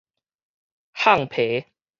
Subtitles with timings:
[0.95, 1.67] 胮皮